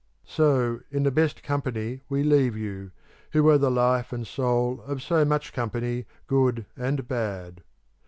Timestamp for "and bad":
6.75-7.61